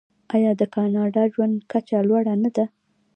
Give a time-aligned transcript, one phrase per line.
[0.35, 2.65] آیا د کاناډا ژوند کچه لوړه نه ده؟